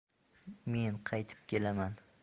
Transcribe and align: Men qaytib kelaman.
Men 0.75 0.97
qaytib 1.11 1.47
kelaman. 1.55 1.99